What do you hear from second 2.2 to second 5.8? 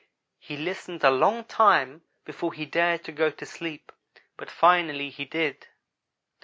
before he dared to go to sleep, but finally he did.